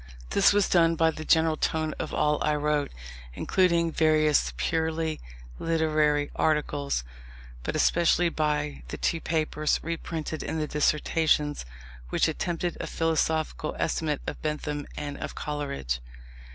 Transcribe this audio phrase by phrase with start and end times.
[0.31, 2.91] This was done by the general tone of all I wrote,
[3.35, 5.21] including various purely
[5.59, 7.03] literary articles,
[7.61, 11.65] but especially by the two papers (reprinted in the Dissertations)
[12.09, 15.99] which attempted a philosophical estimate of Bentham and of Coleridge.